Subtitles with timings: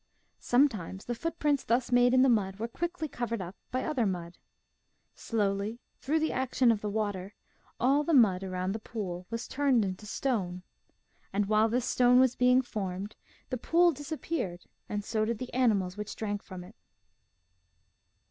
[0.39, 4.39] Sometimes the footprints thus made in the mud were quickly covered up by other mud.
[5.13, 7.35] Slowly, through the action of the water,
[7.79, 10.63] all the mud around the pool was turned into stone.
[11.31, 13.15] And while this stone was being formed
[13.51, 16.75] the pool disappeared and so did the animals which drank from it.